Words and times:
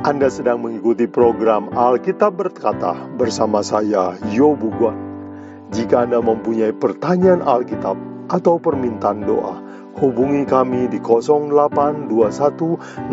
Anda 0.00 0.32
sedang 0.32 0.64
mengikuti 0.64 1.04
program 1.04 1.76
Alkitab 1.76 2.40
Berkata 2.40 2.96
bersama 3.20 3.60
saya, 3.60 4.16
Yo 4.32 4.56
Buguan. 4.56 4.96
Jika 5.76 6.08
Anda 6.08 6.24
mempunyai 6.24 6.72
pertanyaan 6.72 7.44
Alkitab 7.44 8.00
atau 8.32 8.56
permintaan 8.56 9.28
doa, 9.28 9.60
hubungi 10.00 10.48
kami 10.48 10.88
di 10.88 11.04
0821 11.04 12.08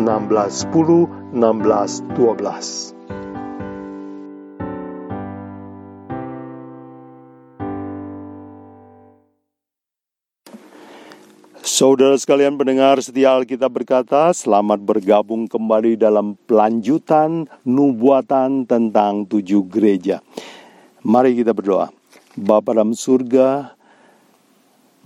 10 0.00 1.36
16 1.36 2.08
12. 2.16 2.97
Saudara 11.78 12.18
sekalian 12.18 12.58
pendengar 12.58 12.98
setia 12.98 13.38
Alkitab 13.38 13.70
berkata, 13.70 14.34
selamat 14.34 14.82
bergabung 14.82 15.46
kembali 15.46 15.94
dalam 15.94 16.34
pelanjutan 16.50 17.46
nubuatan 17.62 18.66
tentang 18.66 19.22
tujuh 19.22 19.62
gereja. 19.70 20.18
Mari 21.06 21.38
kita 21.38 21.54
berdoa. 21.54 21.94
Bapa 22.34 22.74
dalam 22.74 22.98
surga, 22.98 23.78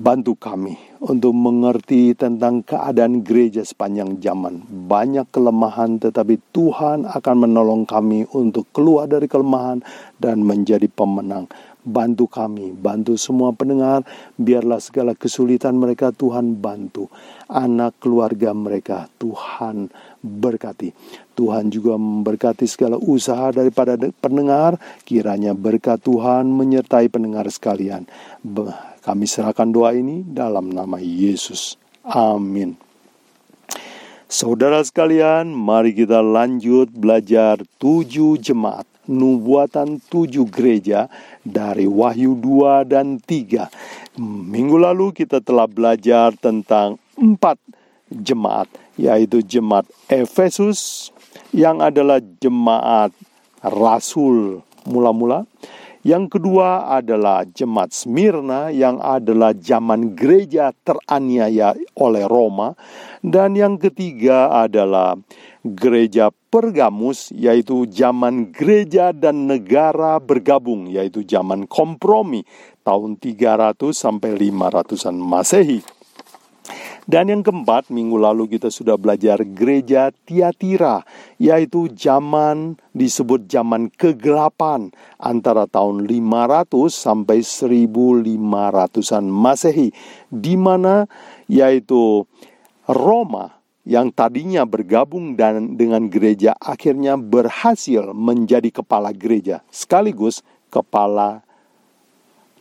bantu 0.01 0.33
kami 0.33 0.81
untuk 1.05 1.37
mengerti 1.37 2.17
tentang 2.17 2.65
keadaan 2.65 3.21
gereja 3.21 3.61
sepanjang 3.69 4.17
zaman. 4.25 4.65
Banyak 4.65 5.29
kelemahan 5.29 6.01
tetapi 6.01 6.41
Tuhan 6.57 7.05
akan 7.05 7.37
menolong 7.37 7.85
kami 7.85 8.25
untuk 8.33 8.65
keluar 8.73 9.05
dari 9.05 9.29
kelemahan 9.29 9.85
dan 10.17 10.41
menjadi 10.41 10.89
pemenang 10.89 11.53
bantu 11.83 12.31
kami, 12.31 12.71
bantu 12.71 13.19
semua 13.19 13.51
pendengar, 13.51 14.07
biarlah 14.39 14.79
segala 14.79 15.19
kesulitan 15.19 15.75
mereka 15.79 16.15
Tuhan 16.15 16.59
bantu. 16.63 17.11
Anak 17.51 17.99
keluarga 17.99 18.55
mereka 18.55 19.11
Tuhan 19.19 19.91
berkati. 20.23 20.95
Tuhan 21.35 21.69
juga 21.75 21.99
memberkati 21.99 22.65
segala 22.71 22.97
usaha 22.97 23.51
daripada 23.51 23.99
pendengar, 24.23 24.79
kiranya 25.03 25.53
berkat 25.53 25.99
Tuhan 26.07 26.47
menyertai 26.49 27.11
pendengar 27.11 27.51
sekalian. 27.51 28.07
Kami 29.03 29.25
serahkan 29.27 29.69
doa 29.75 29.91
ini 29.93 30.23
dalam 30.23 30.71
nama 30.71 31.03
Yesus. 31.03 31.75
Amin. 32.07 32.79
Saudara 34.33 34.81
sekalian, 34.81 35.53
mari 35.53 35.93
kita 35.93 36.25
lanjut 36.25 36.89
belajar 36.89 37.61
tujuh 37.77 38.41
jemaat 38.41 38.89
nubuatan 39.07 39.99
tujuh 40.07 40.47
gereja 40.47 41.11
dari 41.43 41.87
Wahyu 41.91 42.39
2 42.39 42.87
dan 42.87 43.19
3. 43.19 44.19
Minggu 44.23 44.77
lalu 44.79 45.11
kita 45.11 45.43
telah 45.43 45.67
belajar 45.67 46.35
tentang 46.39 47.01
empat 47.19 47.59
jemaat, 48.13 48.69
yaitu 49.01 49.41
jemaat 49.41 49.89
Efesus 50.07 51.11
yang 51.51 51.81
adalah 51.81 52.21
jemaat 52.41 53.11
rasul 53.65 54.61
mula-mula. 54.85 55.49
Yang 56.03 56.35
kedua 56.39 56.91
adalah 56.99 57.47
jemaat 57.47 57.95
Smyrna 57.95 58.75
yang 58.75 58.99
adalah 58.99 59.55
zaman 59.55 60.19
gereja 60.19 60.75
teraniaya 60.83 61.79
oleh 61.95 62.27
Roma. 62.27 62.75
Dan 63.23 63.55
yang 63.55 63.79
ketiga 63.79 64.51
adalah 64.51 65.15
gereja 65.63 66.35
Pergamus 66.51 67.31
yaitu 67.31 67.87
zaman 67.87 68.51
gereja 68.51 69.15
dan 69.15 69.47
negara 69.47 70.19
bergabung 70.19 70.91
yaitu 70.91 71.23
zaman 71.23 71.71
kompromi 71.71 72.43
tahun 72.83 73.15
300 73.23 73.79
sampai 73.95 74.35
500-an 74.37 75.17
Masehi. 75.17 76.02
Dan 77.03 77.35
yang 77.35 77.43
keempat, 77.43 77.91
minggu 77.91 78.15
lalu 78.15 78.47
kita 78.47 78.71
sudah 78.71 78.95
belajar 78.95 79.43
gereja 79.43 80.15
Tiatira, 80.23 81.03
yaitu 81.35 81.91
zaman 81.91 82.79
disebut 82.95 83.51
zaman 83.51 83.91
kegelapan 83.91 84.95
antara 85.19 85.67
tahun 85.67 86.07
500 86.07 86.71
sampai 86.95 87.43
1500-an 87.43 89.25
Masehi, 89.27 89.91
di 90.31 90.55
mana 90.55 91.11
yaitu 91.51 92.23
Roma 92.87 93.63
yang 93.83 94.15
tadinya 94.15 94.63
bergabung 94.63 95.35
dan 95.35 95.75
dengan 95.75 96.07
gereja 96.07 96.55
akhirnya 96.63 97.19
berhasil 97.19 98.15
menjadi 98.15 98.71
kepala 98.71 99.11
gereja 99.11 99.67
sekaligus 99.75 100.47
kepala 100.71 101.43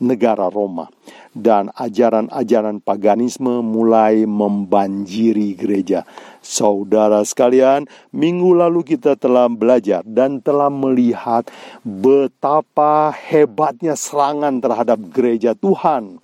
negara 0.02 0.50
Roma 0.50 0.90
dan 1.32 1.72
ajaran-ajaran 1.80 2.84
paganisme 2.84 3.64
mulai 3.64 4.28
membanjiri 4.28 5.56
gereja. 5.56 6.04
Saudara 6.44 7.24
sekalian, 7.24 7.88
minggu 8.12 8.52
lalu 8.58 8.84
kita 8.84 9.16
telah 9.16 9.48
belajar 9.48 10.04
dan 10.04 10.44
telah 10.44 10.68
melihat 10.68 11.48
betapa 11.86 13.16
hebatnya 13.16 13.96
serangan 13.96 14.60
terhadap 14.60 15.00
gereja 15.12 15.56
Tuhan 15.56 16.20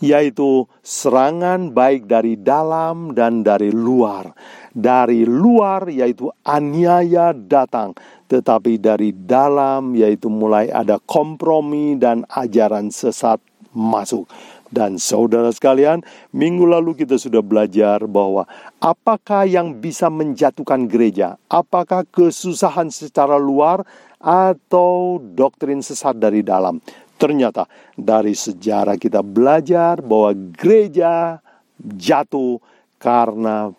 yaitu 0.00 0.68
serangan 0.84 1.72
baik 1.72 2.04
dari 2.04 2.36
dalam 2.36 3.16
dan 3.16 3.40
dari 3.40 3.72
luar. 3.72 4.32
Dari 4.76 5.24
luar 5.24 5.88
yaitu 5.88 6.28
aniaya 6.44 7.32
datang, 7.32 7.96
tetapi 8.28 8.76
dari 8.76 9.16
dalam 9.16 9.96
yaitu 9.96 10.28
mulai 10.28 10.68
ada 10.68 11.00
kompromi 11.00 11.96
dan 11.96 12.28
ajaran 12.28 12.92
sesat 12.92 13.40
masuk. 13.76 14.24
Dan 14.66 14.98
saudara 14.98 15.52
sekalian, 15.54 16.02
minggu 16.34 16.66
lalu 16.66 16.98
kita 16.98 17.20
sudah 17.20 17.44
belajar 17.44 18.02
bahwa 18.10 18.48
apakah 18.82 19.46
yang 19.46 19.76
bisa 19.78 20.10
menjatuhkan 20.10 20.90
gereja? 20.90 21.38
Apakah 21.46 22.02
kesusahan 22.08 22.90
secara 22.90 23.38
luar 23.38 23.86
atau 24.18 25.22
doktrin 25.22 25.84
sesat 25.84 26.18
dari 26.18 26.42
dalam? 26.42 26.82
Ternyata 27.16 27.70
dari 27.94 28.34
sejarah 28.34 28.98
kita 28.98 29.22
belajar 29.22 30.02
bahwa 30.02 30.34
gereja 30.56 31.38
jatuh 31.78 32.58
karena 32.98 33.70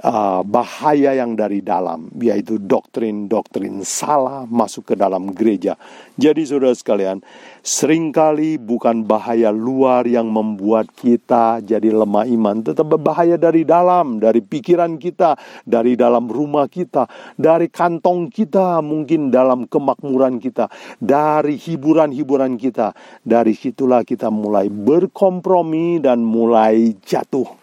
uh, 0.00 0.40
bahaya 0.40 1.12
yang 1.12 1.36
dari 1.36 1.60
dalam, 1.60 2.08
yaitu 2.16 2.56
doktrin-doktrin 2.56 3.84
salah 3.84 4.48
masuk 4.48 4.92
ke 4.92 4.94
dalam 4.96 5.32
gereja. 5.36 5.76
Jadi 6.16 6.48
saudara 6.48 6.72
sekalian, 6.72 7.20
sering 7.60 8.12
kali 8.12 8.56
bukan 8.56 9.04
bahaya 9.04 9.52
luar 9.52 10.08
yang 10.08 10.28
membuat 10.32 10.88
kita 10.96 11.60
jadi 11.60 11.92
lemah 11.92 12.24
iman, 12.28 12.64
tetapi 12.64 12.96
bahaya 12.96 13.36
dari 13.36 13.68
dalam, 13.68 14.16
dari 14.20 14.40
pikiran 14.40 14.96
kita, 14.96 15.36
dari 15.68 15.96
dalam 15.96 16.28
rumah 16.28 16.68
kita, 16.68 17.04
dari 17.36 17.68
kantong 17.68 18.32
kita, 18.32 18.80
mungkin 18.80 19.28
dalam 19.28 19.68
kemakmuran 19.68 20.40
kita, 20.40 20.72
dari 20.96 21.60
hiburan-hiburan 21.60 22.56
kita. 22.56 22.94
Dari 23.22 23.54
situlah 23.54 24.02
kita 24.02 24.28
mulai 24.32 24.68
berkompromi 24.68 26.02
dan 26.02 26.24
mulai 26.24 26.96
jatuh 27.02 27.61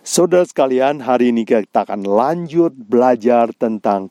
Saudara 0.00 0.48
sekalian, 0.48 1.04
hari 1.04 1.28
ini 1.28 1.44
kita 1.44 1.84
akan 1.84 2.08
lanjut 2.08 2.72
belajar 2.72 3.52
tentang 3.52 4.08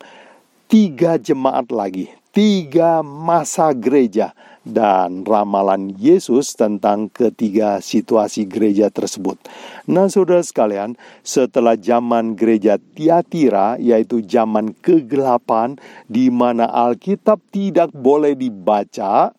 tiga 0.70 1.18
jemaat 1.18 1.74
lagi, 1.74 2.14
tiga 2.30 3.02
masa 3.02 3.74
gereja, 3.74 4.38
dan 4.62 5.26
ramalan 5.26 5.90
Yesus 5.98 6.54
tentang 6.54 7.10
ketiga 7.10 7.82
situasi 7.82 8.46
gereja 8.46 8.94
tersebut. 8.94 9.42
Nah, 9.90 10.06
saudara 10.14 10.46
sekalian, 10.46 10.94
setelah 11.26 11.74
zaman 11.74 12.38
gereja 12.38 12.78
Tiatira, 12.78 13.82
yaitu 13.82 14.22
zaman 14.22 14.78
kegelapan, 14.86 15.74
di 16.06 16.30
mana 16.30 16.70
Alkitab 16.70 17.42
tidak 17.50 17.90
boleh 17.98 18.38
dibaca, 18.38 19.34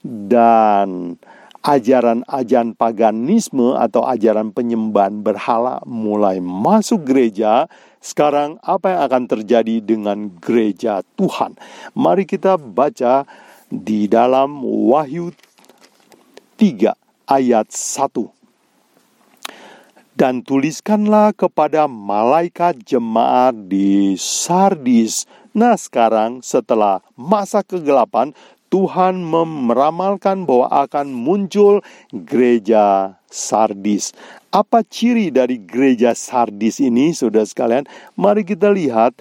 dan 0.00 1.20
ajaran-ajaran 1.62 2.74
paganisme 2.74 3.78
atau 3.78 4.02
ajaran 4.02 4.50
penyembahan 4.50 5.22
berhala 5.22 5.78
mulai 5.86 6.42
masuk 6.42 7.06
gereja, 7.06 7.70
sekarang 8.02 8.58
apa 8.66 8.90
yang 8.90 9.00
akan 9.06 9.24
terjadi 9.30 9.78
dengan 9.78 10.26
gereja 10.42 11.06
Tuhan? 11.14 11.54
Mari 11.94 12.26
kita 12.26 12.58
baca 12.58 13.22
di 13.70 14.10
dalam 14.10 14.66
Wahyu 14.66 15.30
3 16.58 16.98
ayat 17.30 17.70
1. 17.70 18.42
Dan 20.12 20.44
tuliskanlah 20.44 21.32
kepada 21.32 21.88
malaikat 21.88 22.84
jemaat 22.84 23.56
di 23.70 24.12
Sardis. 24.20 25.24
Nah 25.56 25.72
sekarang 25.72 26.44
setelah 26.44 27.00
masa 27.16 27.64
kegelapan, 27.64 28.36
Tuhan 28.72 29.20
meramalkan 29.68 30.48
bahwa 30.48 30.72
akan 30.72 31.12
muncul 31.12 31.84
gereja 32.08 33.20
Sardis. 33.28 34.16
Apa 34.48 34.80
ciri 34.80 35.28
dari 35.28 35.60
gereja 35.60 36.16
Sardis 36.16 36.80
ini, 36.80 37.12
saudara 37.12 37.44
sekalian? 37.44 37.84
Mari 38.16 38.48
kita 38.48 38.72
lihat 38.72 39.12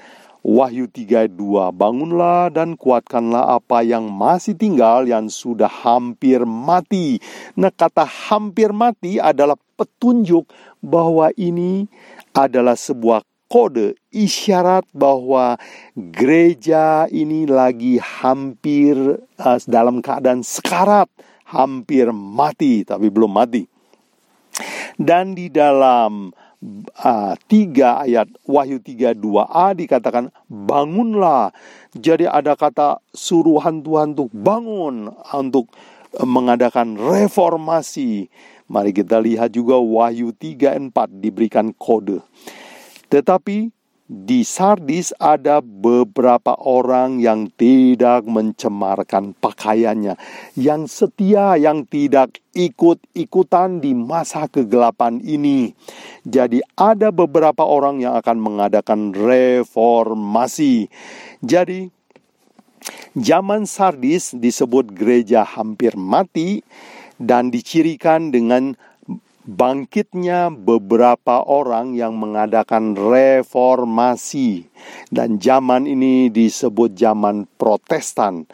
Wahyu 0.41 0.87
3:2 0.87 1.69
Bangunlah 1.75 2.49
dan 2.49 2.79
kuatkanlah 2.79 3.61
apa 3.61 3.85
yang 3.85 4.09
masih 4.09 4.55
tinggal 4.55 5.03
yang 5.03 5.27
sudah 5.27 5.69
hampir 5.69 6.47
mati. 6.47 7.19
Nah, 7.53 7.69
kata 7.69 8.07
hampir 8.07 8.71
mati 8.71 9.19
adalah 9.19 9.59
petunjuk 9.75 10.47
bahwa 10.79 11.29
ini 11.37 11.91
adalah 12.33 12.73
sebuah 12.73 13.21
kode 13.51 13.99
isyarat 14.15 14.87
bahwa 14.95 15.59
gereja 15.91 17.03
ini 17.11 17.43
lagi 17.43 17.99
hampir 17.99 18.95
uh, 19.19 19.59
dalam 19.67 19.99
keadaan 19.99 20.39
sekarat, 20.39 21.11
hampir 21.51 22.07
mati 22.15 22.87
tapi 22.87 23.11
belum 23.11 23.35
mati. 23.35 23.67
Dan 24.95 25.35
di 25.35 25.51
dalam 25.51 26.31
uh, 27.03 27.33
3 27.35 28.07
ayat 28.07 28.27
Wahyu 28.47 28.79
3 28.79 29.19
2a 29.19 29.75
dikatakan 29.75 30.31
bangunlah. 30.47 31.51
Jadi 31.91 32.31
ada 32.31 32.55
kata 32.55 33.03
suruhan 33.11 33.83
Tuhan 33.83 34.15
untuk 34.15 34.31
bangun 34.31 35.11
untuk 35.35 35.67
mengadakan 36.23 36.95
reformasi. 36.95 38.31
Mari 38.71 38.95
kita 38.95 39.19
lihat 39.19 39.51
juga 39.51 39.75
Wahyu 39.75 40.31
3 40.31 40.79
4 40.79 41.19
diberikan 41.19 41.75
kode. 41.75 42.23
Tetapi 43.11 43.81
di 44.11 44.43
Sardis 44.43 45.15
ada 45.23 45.63
beberapa 45.63 46.51
orang 46.59 47.23
yang 47.23 47.47
tidak 47.55 48.27
mencemarkan 48.27 49.31
pakaiannya, 49.39 50.19
yang 50.59 50.83
setia, 50.83 51.55
yang 51.55 51.87
tidak 51.87 52.43
ikut-ikutan 52.51 53.79
di 53.79 53.95
masa 53.95 54.51
kegelapan 54.51 55.23
ini. 55.23 55.71
Jadi, 56.27 56.59
ada 56.75 57.07
beberapa 57.15 57.63
orang 57.63 58.03
yang 58.03 58.19
akan 58.19 58.35
mengadakan 58.35 59.15
reformasi. 59.15 60.91
Jadi, 61.39 61.87
zaman 63.15 63.63
Sardis 63.63 64.35
disebut 64.35 64.91
gereja 64.91 65.47
hampir 65.47 65.95
mati 65.95 66.67
dan 67.15 67.47
dicirikan 67.47 68.35
dengan 68.35 68.75
bangkitnya 69.45 70.53
beberapa 70.53 71.41
orang 71.41 71.97
yang 71.97 72.17
mengadakan 72.17 72.93
reformasi 72.93 74.69
dan 75.09 75.41
zaman 75.41 75.89
ini 75.89 76.29
disebut 76.29 76.93
zaman 76.93 77.49
Protestan. 77.57 78.45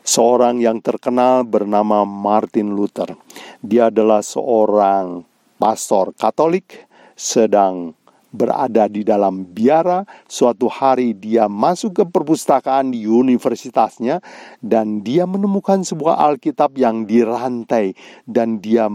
Seorang 0.00 0.58
yang 0.58 0.80
terkenal 0.80 1.44
bernama 1.44 2.08
Martin 2.08 2.72
Luther. 2.72 3.14
Dia 3.60 3.92
adalah 3.92 4.24
seorang 4.24 5.22
pastor 5.60 6.16
Katolik 6.16 6.88
sedang 7.14 7.92
berada 8.30 8.86
di 8.86 9.02
dalam 9.02 9.46
biara. 9.50 10.06
Suatu 10.26 10.70
hari 10.70 11.14
dia 11.14 11.50
masuk 11.50 12.02
ke 12.02 12.04
perpustakaan 12.06 12.94
di 12.94 13.06
universitasnya 13.06 14.22
dan 14.62 15.02
dia 15.02 15.26
menemukan 15.26 15.82
sebuah 15.82 16.18
Alkitab 16.30 16.78
yang 16.78 17.04
dirantai 17.06 17.94
dan 18.26 18.62
dia 18.62 18.86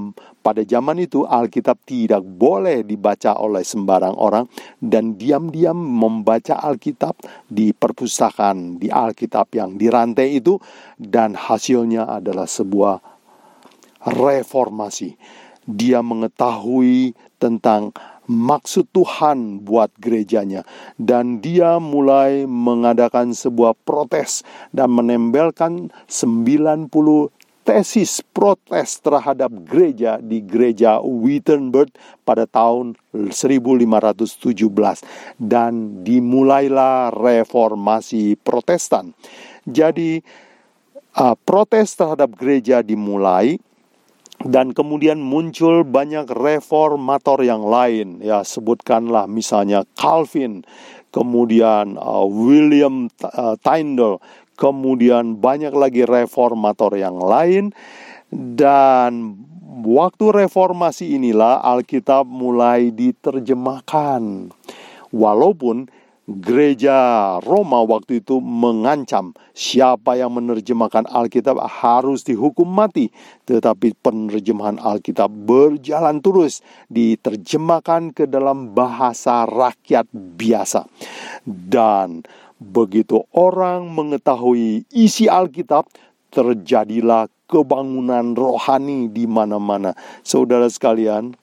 pada 0.45 0.61
zaman 0.61 1.01
itu 1.01 1.25
Alkitab 1.25 1.81
tidak 1.89 2.21
boleh 2.21 2.85
dibaca 2.85 3.33
oleh 3.41 3.65
sembarang 3.65 4.13
orang 4.13 4.45
dan 4.77 5.17
diam-diam 5.17 5.73
membaca 5.73 6.61
Alkitab 6.61 7.17
di 7.49 7.73
perpustakaan 7.73 8.77
di 8.77 8.93
Alkitab 8.93 9.49
yang 9.57 9.73
dirantai 9.73 10.37
itu 10.37 10.61
dan 11.01 11.33
hasilnya 11.33 12.05
adalah 12.05 12.45
sebuah 12.45 13.01
reformasi. 14.05 15.17
Dia 15.65 16.05
mengetahui 16.05 17.17
tentang 17.41 17.89
maksud 18.25 18.89
Tuhan 18.93 19.61
buat 19.65 19.93
gerejanya 19.97 20.65
dan 20.97 21.41
dia 21.41 21.77
mulai 21.77 22.49
mengadakan 22.49 23.33
sebuah 23.33 23.77
protes 23.85 24.41
dan 24.73 24.93
menembelkan 24.93 25.93
90 26.09 26.89
tesis 27.65 28.21
protes 28.29 29.01
terhadap 29.01 29.49
gereja 29.65 30.21
di 30.21 30.37
gereja 30.45 31.01
Wittenberg 31.01 31.89
pada 32.21 32.45
tahun 32.45 32.93
1517 33.09 34.53
dan 35.41 36.05
dimulailah 36.05 37.09
reformasi 37.09 38.37
Protestan. 38.37 39.17
Jadi 39.65 40.21
uh, 41.17 41.33
protes 41.41 41.97
terhadap 41.97 42.37
gereja 42.37 42.85
dimulai 42.85 43.57
dan 44.43 44.75
kemudian 44.75 45.21
muncul 45.23 45.87
banyak 45.87 46.27
reformator 46.27 47.39
yang 47.45 47.63
lain. 47.63 48.19
Ya 48.19 48.43
sebutkanlah 48.43 49.29
misalnya 49.31 49.87
Calvin 49.95 50.67
kemudian 51.15 51.95
uh, 51.95 52.27
William 52.27 53.07
uh, 53.23 53.55
Tyndale 53.63 54.19
kemudian 54.59 55.39
banyak 55.39 55.71
lagi 55.71 56.03
reformator 56.03 56.91
yang 56.95 57.19
lain. 57.19 57.71
Dan 58.35 59.39
waktu 59.85 60.47
reformasi 60.47 61.15
inilah 61.15 61.63
Alkitab 61.63 62.27
mulai 62.27 62.91
diterjemahkan. 62.91 64.51
Walaupun 65.15 65.87
gereja 66.25 66.97
Roma 67.45 67.85
waktu 67.85 68.21
itu 68.21 68.41
mengancam 68.41 69.37
siapa 69.53 70.17
yang 70.17 70.33
menerjemahkan 70.33 71.05
Alkitab 71.05 71.61
harus 71.61 72.25
dihukum 72.25 72.65
mati. 72.65 73.13
Tetapi 73.45 73.93
penerjemahan 74.01 74.81
Alkitab 74.81 75.29
berjalan 75.29 76.19
terus 76.19 76.65
diterjemahkan 76.89 78.11
ke 78.13 78.25
dalam 78.25 78.73
bahasa 78.73 79.45
rakyat 79.45 80.09
biasa. 80.11 80.89
Dan 81.45 82.25
begitu 82.57 83.21
orang 83.31 83.93
mengetahui 83.93 84.89
isi 84.89 85.29
Alkitab, 85.29 85.85
terjadilah 86.33 87.31
kebangunan 87.47 88.35
rohani 88.35 89.07
di 89.07 89.23
mana-mana. 89.23 89.95
Saudara 90.25 90.67
sekalian, 90.67 91.37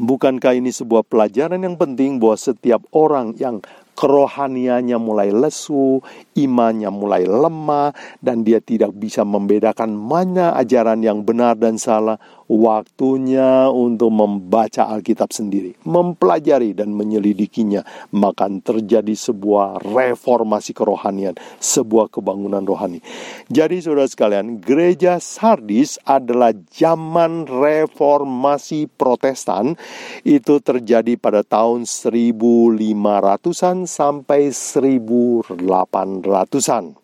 Bukankah 0.00 0.56
ini 0.56 0.72
sebuah 0.72 1.04
pelajaran 1.04 1.60
yang 1.60 1.76
penting 1.76 2.16
bahwa 2.16 2.40
setiap 2.40 2.80
orang 2.96 3.36
yang 3.36 3.60
kerohaniannya 4.00 4.96
mulai 4.96 5.28
lesu, 5.28 6.00
imannya 6.32 6.88
mulai 6.88 7.28
lemah, 7.28 7.92
dan 8.24 8.40
dia 8.40 8.64
tidak 8.64 8.96
bisa 8.96 9.28
membedakan 9.28 9.92
mana 9.92 10.56
ajaran 10.56 11.04
yang 11.04 11.20
benar 11.20 11.60
dan 11.60 11.76
salah, 11.76 12.16
waktunya 12.48 13.68
untuk 13.70 14.10
membaca 14.10 14.90
Alkitab 14.90 15.30
sendiri, 15.30 15.76
mempelajari 15.84 16.72
dan 16.72 16.96
menyelidikinya, 16.96 17.84
maka 18.16 18.48
terjadi 18.50 19.12
sebuah 19.12 19.84
reformasi 19.84 20.74
kerohanian, 20.74 21.36
sebuah 21.60 22.10
kebangunan 22.10 22.66
rohani. 22.66 22.98
Jadi 23.46 23.78
saudara 23.84 24.10
sekalian, 24.10 24.58
gereja 24.58 25.22
Sardis 25.22 26.02
adalah 26.02 26.50
zaman 26.72 27.46
reformasi 27.46 28.90
Protestan 28.90 29.78
itu 30.26 30.58
terjadi 30.58 31.14
pada 31.20 31.46
tahun 31.46 31.86
1500-an 31.86 33.89
sampai 33.90 34.54
1800-an. 34.54 36.94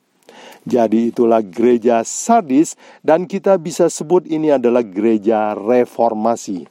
Jadi 0.66 1.10
itulah 1.10 1.42
gereja 1.42 2.02
Sardis 2.06 2.78
dan 3.02 3.26
kita 3.26 3.58
bisa 3.58 3.90
sebut 3.90 4.22
ini 4.26 4.50
adalah 4.54 4.82
gereja 4.86 5.54
reformasi. 5.58 6.66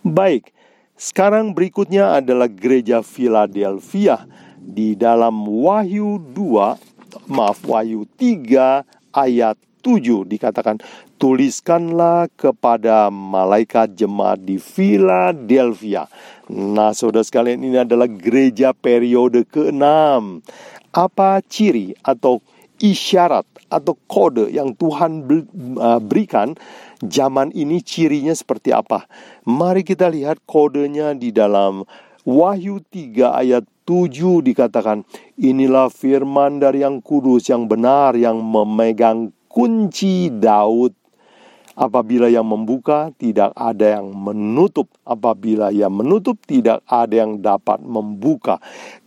Baik, 0.00 0.52
sekarang 0.96 1.52
berikutnya 1.52 2.16
adalah 2.20 2.48
gereja 2.48 3.02
Philadelphia 3.04 4.24
di 4.56 4.96
dalam 4.96 5.44
Wahyu 5.48 6.18
2, 6.32 7.32
maaf 7.32 7.64
Wahyu 7.64 8.04
3 8.20 8.84
ayat 9.16 9.56
7 9.80 10.28
dikatakan 10.28 10.76
tuliskanlah 11.16 12.28
kepada 12.36 13.08
malaikat 13.08 13.96
jemaat 13.96 14.44
di 14.44 14.60
Philadelphia. 14.60 16.04
Nah, 16.48 16.96
saudara 16.96 17.24
sekalian 17.24 17.60
ini 17.60 17.76
adalah 17.84 18.08
gereja 18.08 18.72
periode 18.72 19.44
ke-6. 19.44 19.84
Apa 20.96 21.44
ciri 21.44 21.92
atau 22.00 22.40
isyarat 22.80 23.44
atau 23.68 23.94
kode 24.08 24.48
yang 24.48 24.72
Tuhan 24.72 25.28
uh, 25.76 26.00
berikan 26.00 26.56
zaman 27.04 27.52
ini 27.52 27.84
cirinya 27.84 28.32
seperti 28.32 28.72
apa. 28.72 29.04
Mari 29.44 29.84
kita 29.84 30.08
lihat 30.08 30.40
kodenya 30.48 31.12
di 31.12 31.28
dalam 31.28 31.84
Wahyu 32.24 32.80
3 32.92 33.40
ayat 33.44 33.64
7 33.88 34.44
dikatakan, 34.44 35.04
inilah 35.40 35.88
firman 35.88 36.60
dari 36.60 36.84
yang 36.84 37.00
kudus, 37.00 37.48
yang 37.48 37.64
benar, 37.64 38.12
yang 38.16 38.40
memegang 38.40 39.32
kunci 39.48 40.28
Daud. 40.28 40.92
Apabila 41.78 42.26
yang 42.26 42.42
membuka, 42.42 43.14
tidak 43.22 43.54
ada 43.54 44.02
yang 44.02 44.10
menutup. 44.10 44.90
Apabila 45.06 45.70
yang 45.70 45.94
menutup, 45.94 46.34
tidak 46.42 46.82
ada 46.90 47.14
yang 47.22 47.38
dapat 47.38 47.78
membuka. 47.78 48.58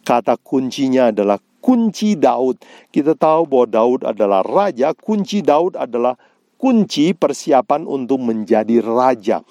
Kata 0.07 0.39
kuncinya 0.39 1.11
adalah 1.11 1.35
kunci 1.59 2.15
Daud. 2.15 2.63
Kita 2.87 3.11
tahu 3.11 3.43
bahwa 3.43 3.67
Daud 3.67 4.01
adalah 4.07 4.39
raja, 4.39 4.95
kunci 4.95 5.43
Daud 5.43 5.75
adalah 5.75 6.15
kunci 6.55 7.11
persiapan 7.11 7.83
untuk 7.83 8.23
menjadi 8.23 8.79
raja. 8.79 9.43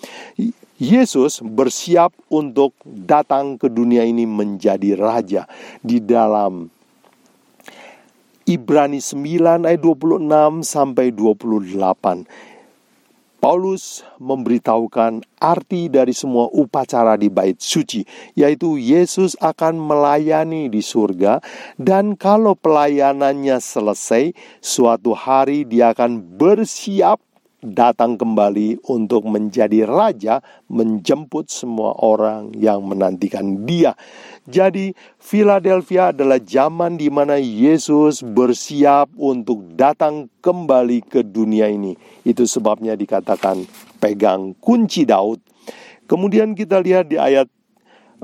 Yesus 0.80 1.44
bersiap 1.44 2.16
untuk 2.32 2.72
datang 2.88 3.60
ke 3.60 3.68
dunia 3.68 4.00
ini 4.00 4.24
menjadi 4.24 4.96
raja 4.96 5.44
di 5.84 6.00
dalam 6.00 6.72
Ibrani 8.48 8.98
9 8.98 9.68
ayat 9.68 9.78
26 9.78 10.64
sampai 10.64 11.12
28. 11.12 12.49
Paulus 13.40 14.04
memberitahukan 14.20 15.24
arti 15.40 15.88
dari 15.88 16.12
semua 16.12 16.52
upacara 16.52 17.16
di 17.16 17.32
bait 17.32 17.56
suci, 17.56 18.04
yaitu 18.36 18.76
Yesus 18.76 19.32
akan 19.40 19.80
melayani 19.80 20.68
di 20.68 20.84
surga, 20.84 21.40
dan 21.80 22.20
kalau 22.20 22.52
pelayanannya 22.52 23.56
selesai, 23.56 24.36
suatu 24.60 25.16
hari 25.16 25.64
Dia 25.64 25.96
akan 25.96 26.20
bersiap 26.36 27.29
datang 27.60 28.16
kembali 28.16 28.80
untuk 28.88 29.28
menjadi 29.28 29.84
raja, 29.84 30.40
menjemput 30.72 31.52
semua 31.52 31.92
orang 32.00 32.56
yang 32.56 32.80
menantikan 32.84 33.68
Dia. 33.68 33.92
Jadi, 34.48 34.96
Philadelphia 35.20 36.10
adalah 36.10 36.40
zaman 36.40 36.96
di 36.96 37.12
mana 37.12 37.36
Yesus 37.36 38.24
bersiap 38.24 39.12
untuk 39.20 39.76
datang 39.76 40.32
kembali 40.40 41.04
ke 41.04 41.20
dunia 41.20 41.68
ini. 41.68 41.94
Itu 42.24 42.48
sebabnya 42.48 42.96
dikatakan 42.96 43.68
pegang 44.00 44.56
kunci 44.58 45.04
Daud. 45.04 45.44
Kemudian 46.08 46.56
kita 46.56 46.80
lihat 46.80 47.12
di 47.12 47.20
ayat 47.20 47.46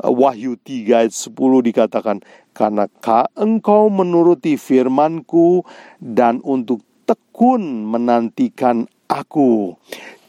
uh, 0.01 0.11
Wahyu 0.11 0.59
3 0.59 1.07
ayat 1.07 1.15
10 1.15 1.37
dikatakan, 1.71 2.19
Karena 2.57 2.89
engkau 3.37 3.93
menuruti 3.93 4.57
firmanku 4.57 5.61
dan 6.01 6.41
untuk 6.41 6.81
tekun 7.05 7.85
menantikan 7.85 8.89
aku. 9.09 9.75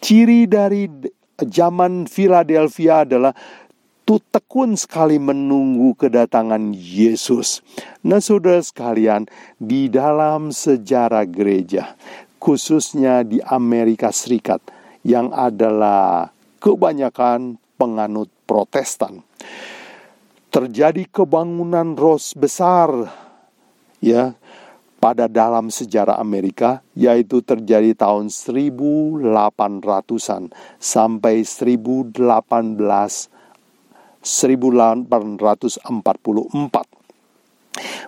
Ciri 0.02 0.46
dari 0.46 0.90
zaman 1.38 2.06
Philadelphia 2.10 3.06
adalah 3.06 3.34
tu 4.08 4.24
tekun 4.32 4.80
sekali 4.80 5.20
menunggu 5.20 5.92
kedatangan 6.00 6.72
Yesus. 6.72 7.60
Nah, 8.08 8.24
saudara 8.24 8.64
sekalian, 8.64 9.28
di 9.60 9.92
dalam 9.92 10.56
sejarah 10.56 11.28
gereja, 11.28 12.00
khususnya 12.40 13.28
di 13.28 13.44
Amerika 13.44 14.16
Serikat, 14.16 14.64
yang 15.04 15.36
adalah 15.36 16.32
kebanyakan 16.64 17.60
penganut 17.76 18.32
Protestan, 18.48 19.28
terjadi 20.56 21.04
kebangunan 21.12 22.00
ros 22.00 22.32
besar, 22.32 23.12
ya, 24.00 24.40
pada 24.98 25.30
dalam 25.30 25.70
sejarah 25.70 26.18
Amerika 26.18 26.82
yaitu 26.98 27.46
terjadi 27.46 27.94
tahun 27.94 28.34
1800-an 28.34 30.50
sampai 30.82 31.46
1800 31.46 33.30
1844. 34.28 35.88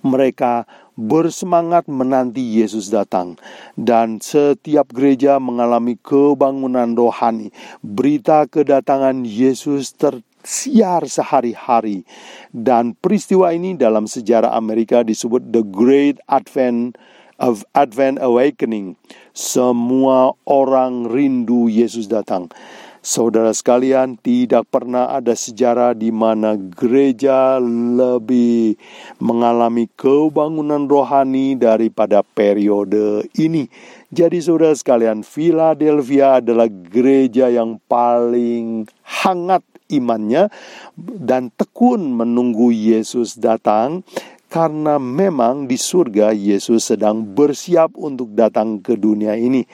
Mereka 0.01 0.65
bersemangat 0.99 1.87
menanti 1.87 2.41
Yesus 2.41 2.91
datang 2.91 3.39
dan 3.79 4.19
setiap 4.19 4.91
gereja 4.91 5.39
mengalami 5.39 5.95
kebangunan 5.95 6.91
rohani. 6.91 7.55
Berita 7.79 8.43
kedatangan 8.49 9.23
Yesus 9.23 9.95
ter 9.95 10.19
siar 10.43 11.05
sehari-hari. 11.05 12.03
Dan 12.49 12.95
peristiwa 12.97 13.51
ini 13.53 13.75
dalam 13.75 14.07
sejarah 14.09 14.55
Amerika 14.55 15.03
disebut 15.05 15.51
The 15.51 15.63
Great 15.63 16.17
Advent 16.31 16.97
of 17.39 17.63
Advent 17.73 18.19
Awakening. 18.19 18.99
Semua 19.31 20.35
orang 20.43 21.07
rindu 21.07 21.71
Yesus 21.71 22.11
datang. 22.11 22.51
Saudara 22.99 23.55
sekalian, 23.55 24.19
tidak 24.19 24.67
pernah 24.67 25.07
ada 25.15 25.31
sejarah 25.31 25.95
di 25.95 26.11
mana 26.11 26.59
gereja 26.59 27.55
lebih 27.95 28.75
mengalami 29.23 29.87
kebangunan 29.95 30.83
rohani 30.83 31.55
daripada 31.55 32.19
periode 32.27 33.23
ini. 33.39 33.71
Jadi 34.11 34.43
saudara 34.43 34.75
sekalian, 34.75 35.23
Philadelphia 35.23 36.43
adalah 36.43 36.67
gereja 36.67 37.47
yang 37.47 37.79
paling 37.87 38.83
hangat 39.23 39.63
imannya 39.89 40.47
dan 40.95 41.49
tekun 41.53 42.13
menunggu 42.13 42.69
Yesus 42.71 43.35
datang 43.35 44.05
karena 44.49 44.97
memang 44.97 45.69
di 45.69 45.77
surga 45.77 46.33
Yesus 46.33 46.89
sedang 46.89 47.21
bersiap 47.21 47.93
untuk 47.93 48.33
datang 48.33 48.81
ke 48.81 48.97
dunia 48.97 49.37
ini. 49.37 49.65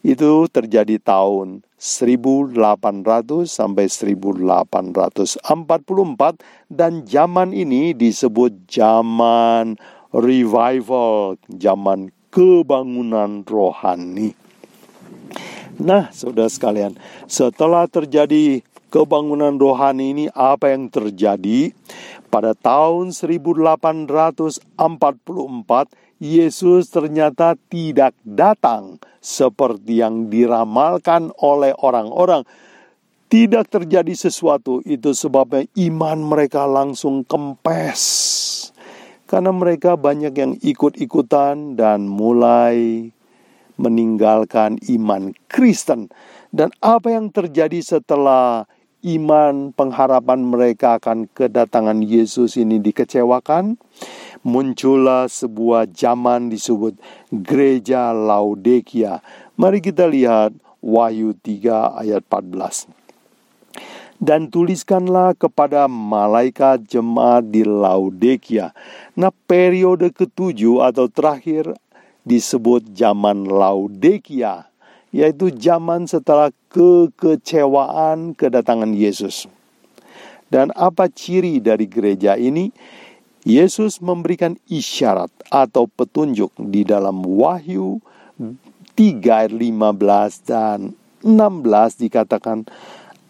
Itu 0.00 0.46
terjadi 0.48 0.96
tahun 1.02 1.66
1800 1.76 2.56
sampai 3.44 3.86
1844 3.90 5.42
dan 6.70 6.92
zaman 7.04 7.50
ini 7.52 7.92
disebut 7.92 8.70
zaman 8.70 9.76
revival, 10.14 11.36
zaman 11.50 12.14
kebangunan 12.30 13.42
rohani. 13.44 14.32
Nah, 15.80 16.12
saudara 16.12 16.52
sekalian, 16.52 16.92
setelah 17.24 17.88
terjadi 17.88 18.60
kebangunan 18.90 19.54
rohani 19.56 20.12
ini 20.12 20.26
apa 20.34 20.74
yang 20.74 20.90
terjadi? 20.90 21.70
Pada 22.26 22.58
tahun 22.58 23.14
1844 23.14 24.74
Yesus 26.20 26.92
ternyata 26.92 27.56
tidak 27.72 28.12
datang 28.26 29.00
seperti 29.24 30.04
yang 30.04 30.28
diramalkan 30.28 31.32
oleh 31.40 31.72
orang-orang. 31.80 32.44
Tidak 33.30 33.70
terjadi 33.70 34.10
sesuatu 34.12 34.82
itu 34.82 35.14
sebabnya 35.14 35.64
iman 35.88 36.18
mereka 36.20 36.66
langsung 36.66 37.22
kempes. 37.22 38.02
Karena 39.30 39.54
mereka 39.54 39.94
banyak 39.94 40.34
yang 40.34 40.52
ikut-ikutan 40.58 41.78
dan 41.78 42.10
mulai 42.10 43.06
meninggalkan 43.80 44.76
iman 44.92 45.32
Kristen. 45.48 46.12
Dan 46.50 46.74
apa 46.84 47.14
yang 47.14 47.32
terjadi 47.32 47.78
setelah 47.80 48.68
iman 49.00 49.72
pengharapan 49.72 50.40
mereka 50.44 51.00
akan 51.00 51.28
kedatangan 51.32 52.04
Yesus 52.04 52.60
ini 52.60 52.80
dikecewakan, 52.80 53.80
muncullah 54.44 55.28
sebuah 55.28 55.88
zaman 55.92 56.52
disebut 56.52 56.96
gereja 57.32 58.12
Laodikia. 58.12 59.24
Mari 59.56 59.80
kita 59.84 60.08
lihat 60.08 60.56
Wahyu 60.80 61.36
3 61.36 62.00
ayat 62.00 62.24
14. 62.28 62.88
Dan 64.20 64.52
tuliskanlah 64.52 65.32
kepada 65.32 65.88
malaikat 65.88 66.84
jemaat 66.84 67.48
di 67.48 67.64
Laodikia. 67.64 68.76
Nah, 69.16 69.32
periode 69.48 70.12
ketujuh 70.12 70.84
atau 70.84 71.08
terakhir 71.08 71.72
disebut 72.28 72.84
zaman 72.92 73.48
Laodikia 73.48 74.69
yaitu 75.10 75.50
zaman 75.54 76.06
setelah 76.06 76.54
kekecewaan 76.70 78.34
kedatangan 78.34 78.94
Yesus. 78.94 79.50
Dan 80.50 80.74
apa 80.74 81.06
ciri 81.06 81.62
dari 81.62 81.86
gereja 81.86 82.34
ini? 82.34 82.74
Yesus 83.40 84.04
memberikan 84.04 84.60
isyarat 84.68 85.32
atau 85.48 85.88
petunjuk 85.88 86.52
di 86.60 86.84
dalam 86.84 87.24
Wahyu 87.24 88.02
3 88.36 89.00
ayat 89.32 89.54
15 89.56 90.44
dan 90.44 90.92
16 91.24 92.04
dikatakan, 92.04 92.68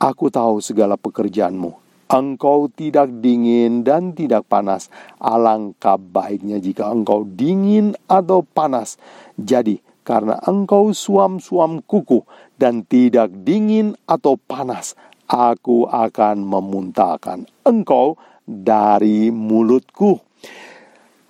Aku 0.01 0.33
tahu 0.33 0.65
segala 0.65 0.97
pekerjaanmu. 0.97 1.77
Engkau 2.11 2.67
tidak 2.75 3.07
dingin 3.23 3.87
dan 3.87 4.17
tidak 4.17 4.49
panas. 4.51 4.91
Alangkah 5.23 5.95
baiknya 5.95 6.59
jika 6.59 6.91
engkau 6.91 7.23
dingin 7.23 7.95
atau 8.11 8.43
panas. 8.43 8.99
Jadi, 9.39 9.79
karena 10.11 10.43
engkau 10.43 10.90
suam-suam 10.90 11.79
kuku 11.87 12.26
dan 12.59 12.83
tidak 12.83 13.31
dingin 13.47 13.95
atau 14.11 14.35
panas, 14.35 14.99
aku 15.31 15.87
akan 15.87 16.43
memuntahkan 16.43 17.47
engkau 17.62 18.19
dari 18.43 19.31
mulutku. 19.31 20.19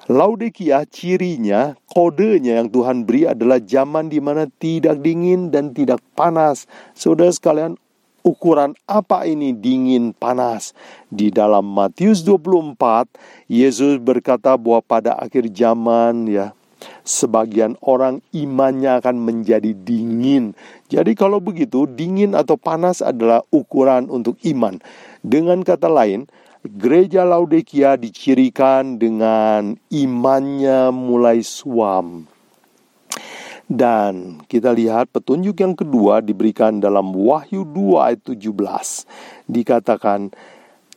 Laudikia 0.08 0.88
cirinya, 0.88 1.76
kodenya 1.92 2.64
yang 2.64 2.72
Tuhan 2.72 3.04
beri 3.04 3.28
adalah 3.28 3.60
zaman 3.60 4.08
di 4.08 4.16
mana 4.16 4.48
tidak 4.48 5.04
dingin 5.04 5.52
dan 5.52 5.76
tidak 5.76 6.00
panas. 6.16 6.64
Saudara 6.96 7.28
sekalian, 7.28 7.76
ukuran 8.24 8.72
apa 8.88 9.28
ini 9.28 9.52
dingin 9.52 10.16
panas? 10.16 10.72
Di 11.12 11.28
dalam 11.28 11.68
Matius 11.68 12.24
24, 12.24 13.12
Yesus 13.44 14.00
berkata 14.00 14.56
bahwa 14.56 14.80
pada 14.80 15.20
akhir 15.20 15.52
zaman 15.52 16.26
ya, 16.26 16.56
sebagian 17.04 17.76
orang 17.84 18.24
imannya 18.32 19.00
akan 19.00 19.16
menjadi 19.20 19.72
dingin. 19.72 20.56
Jadi 20.88 21.12
kalau 21.14 21.38
begitu, 21.38 21.86
dingin 21.88 22.36
atau 22.36 22.56
panas 22.56 23.00
adalah 23.04 23.44
ukuran 23.52 24.08
untuk 24.10 24.36
iman. 24.44 24.80
Dengan 25.20 25.62
kata 25.62 25.88
lain, 25.88 26.26
gereja 26.64 27.24
Laodikia 27.24 27.96
dicirikan 27.96 29.00
dengan 29.00 29.76
imannya 29.88 30.92
mulai 30.92 31.40
suam. 31.40 32.28
Dan 33.70 34.42
kita 34.50 34.74
lihat 34.74 35.14
petunjuk 35.14 35.62
yang 35.62 35.78
kedua 35.78 36.18
diberikan 36.18 36.82
dalam 36.82 37.14
Wahyu 37.14 37.62
2 37.62 38.02
ayat 38.02 38.20
17. 38.26 39.06
Dikatakan, 39.46 40.34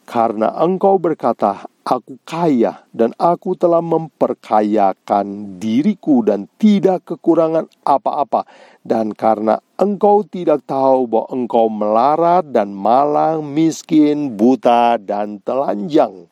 karena 0.03 0.51
engkau 0.59 0.99
berkata, 0.99 1.67
Aku 1.83 2.15
kaya 2.23 2.87
dan 2.95 3.11
aku 3.19 3.59
telah 3.59 3.83
memperkayakan 3.83 5.59
diriku 5.59 6.23
dan 6.23 6.47
tidak 6.55 7.03
kekurangan 7.03 7.67
apa-apa. 7.83 8.47
Dan 8.79 9.11
karena 9.11 9.59
engkau 9.75 10.23
tidak 10.23 10.63
tahu 10.63 11.11
bahwa 11.11 11.27
engkau 11.35 11.67
melarat 11.67 12.47
dan 12.55 12.71
malang, 12.71 13.43
miskin, 13.43 14.31
buta, 14.39 14.95
dan 14.95 15.43
telanjang. 15.43 16.31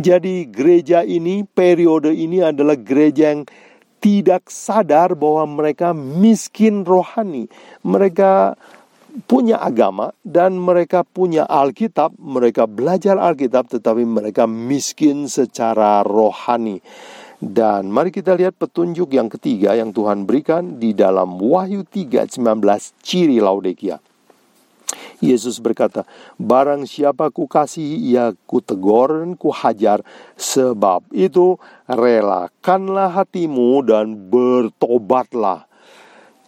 Jadi 0.00 0.48
gereja 0.48 1.04
ini, 1.04 1.44
periode 1.44 2.16
ini 2.16 2.40
adalah 2.40 2.80
gereja 2.80 3.36
yang 3.36 3.44
tidak 4.00 4.48
sadar 4.48 5.12
bahwa 5.12 5.60
mereka 5.60 5.92
miskin 5.92 6.88
rohani. 6.88 7.52
Mereka 7.84 8.56
punya 9.26 9.58
agama 9.58 10.14
dan 10.22 10.56
mereka 10.56 11.02
punya 11.02 11.44
Alkitab, 11.46 12.14
mereka 12.18 12.64
belajar 12.70 13.18
Alkitab 13.18 13.70
tetapi 13.70 14.06
mereka 14.06 14.46
miskin 14.46 15.26
secara 15.26 16.02
rohani. 16.06 16.82
Dan 17.40 17.88
mari 17.88 18.12
kita 18.12 18.36
lihat 18.36 18.60
petunjuk 18.60 19.16
yang 19.16 19.32
ketiga 19.32 19.72
yang 19.72 19.96
Tuhan 19.96 20.28
berikan 20.28 20.76
di 20.76 20.92
dalam 20.92 21.40
Wahyu 21.40 21.88
3:19 21.88 22.36
ciri 23.00 23.40
Laodikia. 23.40 23.96
Yesus 25.20 25.60
berkata, 25.60 26.08
Barang 26.40 26.88
siapa 26.88 27.28
ku 27.28 27.44
kasih, 27.44 27.96
ia 28.00 28.32
ku 28.48 28.64
tegur 28.64 29.22
dan 29.22 29.36
ku 29.36 29.52
hajar. 29.52 30.00
Sebab 30.34 31.04
itu, 31.12 31.60
relakanlah 31.86 33.12
hatimu 33.12 33.84
dan 33.84 34.16
bertobatlah. 34.16 35.69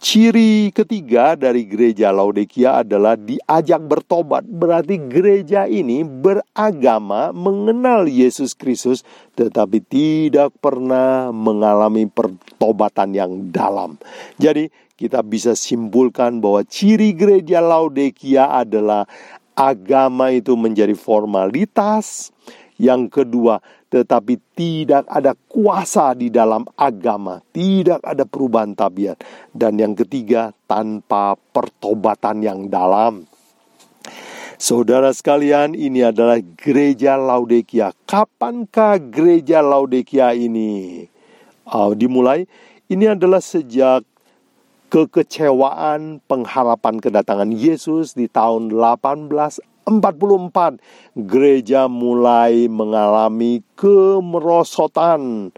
Ciri 0.03 0.75
ketiga 0.75 1.39
dari 1.39 1.63
gereja 1.63 2.11
Laodikia 2.11 2.83
adalah 2.83 3.15
diajak 3.15 3.87
bertobat. 3.87 4.43
Berarti 4.43 4.99
gereja 4.99 5.71
ini 5.71 6.03
beragama, 6.03 7.31
mengenal 7.31 8.11
Yesus 8.11 8.51
Kristus, 8.59 9.07
tetapi 9.39 9.79
tidak 9.87 10.59
pernah 10.59 11.31
mengalami 11.31 12.11
pertobatan 12.11 13.15
yang 13.15 13.55
dalam. 13.55 13.95
Jadi, 14.43 14.75
kita 14.99 15.23
bisa 15.23 15.55
simpulkan 15.55 16.43
bahwa 16.43 16.67
ciri 16.67 17.15
gereja 17.15 17.63
Laodikia 17.63 18.59
adalah 18.59 19.07
agama 19.55 20.35
itu 20.35 20.59
menjadi 20.59 20.99
formalitas. 20.99 22.35
Yang 22.75 23.23
kedua, 23.23 23.63
tetapi 23.93 24.41
tidak 24.57 25.05
ada 25.05 25.37
kuasa 25.37 26.17
di 26.17 26.33
dalam 26.33 26.65
agama, 26.81 27.45
tidak 27.53 28.01
ada 28.01 28.25
perubahan 28.25 28.73
tabiat, 28.73 29.21
dan 29.53 29.77
yang 29.77 29.93
ketiga, 29.93 30.57
tanpa 30.65 31.37
pertobatan 31.53 32.41
yang 32.41 32.73
dalam. 32.73 33.29
Saudara 34.57 35.13
sekalian, 35.13 35.77
ini 35.77 36.01
adalah 36.01 36.41
gereja 36.41 37.21
Laodikia. 37.21 37.93
Kapankah 38.09 38.97
gereja 39.13 39.61
Laodikia 39.61 40.33
ini 40.33 41.05
uh, 41.69 41.93
dimulai? 41.93 42.49
Ini 42.89 43.13
adalah 43.13 43.45
sejak 43.45 44.09
kekecewaan 44.89 46.25
pengharapan 46.25 47.01
kedatangan 47.01 47.51
Yesus 47.53 48.13
di 48.17 48.29
tahun 48.29 48.73
18 48.73 49.72
44 49.87 50.79
gereja 51.19 51.91
mulai 51.91 52.71
mengalami 52.71 53.67
kemerosotan. 53.75 55.51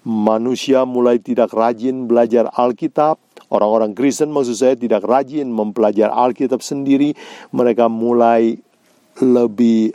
Manusia 0.00 0.88
mulai 0.88 1.20
tidak 1.20 1.52
rajin 1.52 2.08
belajar 2.08 2.48
Alkitab. 2.56 3.20
Orang-orang 3.52 3.92
Kristen 3.92 4.32
maksud 4.32 4.56
saya 4.56 4.74
tidak 4.76 5.04
rajin 5.04 5.52
mempelajari 5.52 6.08
Alkitab 6.08 6.64
sendiri. 6.64 7.12
Mereka 7.52 7.88
mulai 7.92 8.56
lebih 9.20 9.92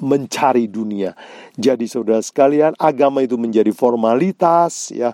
mencari 0.00 0.64
dunia. 0.68 1.12
Jadi 1.56 1.84
saudara 1.84 2.24
sekalian, 2.24 2.72
agama 2.80 3.20
itu 3.20 3.36
menjadi 3.36 3.70
formalitas 3.72 4.92
ya. 4.92 5.12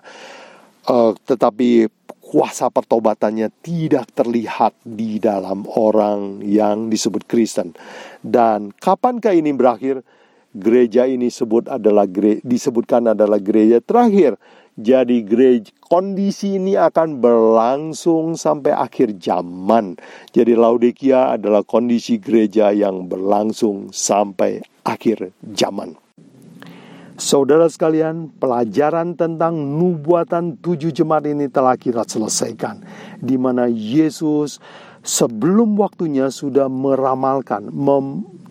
Uh, 0.87 1.11
tetapi 1.27 1.91
kuasa 2.27 2.67
pertobatannya 2.67 3.47
tidak 3.63 4.11
terlihat 4.11 4.75
di 4.83 5.15
dalam 5.23 5.63
orang 5.71 6.43
yang 6.43 6.91
disebut 6.91 7.23
Kristen. 7.23 7.71
Dan 8.19 8.75
kapankah 8.75 9.31
ini 9.31 9.55
berakhir? 9.55 10.03
Gereja 10.57 11.07
ini 11.07 11.29
sebut 11.31 11.69
adalah 11.69 12.09
disebutkan 12.43 13.15
adalah 13.15 13.37
gereja 13.37 13.79
terakhir. 13.79 14.35
Jadi 14.77 15.25
gereja 15.25 15.69
kondisi 15.81 16.57
ini 16.57 16.77
akan 16.77 17.17
berlangsung 17.21 18.37
sampai 18.37 18.73
akhir 18.73 19.17
zaman. 19.21 19.97
Jadi 20.33 20.53
Laodikia 20.53 21.37
adalah 21.37 21.61
kondisi 21.61 22.17
gereja 22.17 22.73
yang 22.73 23.05
berlangsung 23.05 23.89
sampai 23.93 24.61
akhir 24.85 25.33
zaman. 25.41 26.06
Saudara 27.17 27.65
sekalian, 27.65 28.29
pelajaran 28.37 29.17
tentang 29.17 29.57
nubuatan 29.57 30.61
tujuh 30.61 30.93
jemaat 30.93 31.25
ini 31.25 31.49
telah 31.49 31.73
kita 31.73 32.05
selesaikan. 32.05 32.85
Di 33.17 33.41
mana 33.41 33.65
Yesus 33.65 34.61
sebelum 35.01 35.81
waktunya 35.81 36.29
sudah 36.29 36.69
meramalkan, 36.69 37.73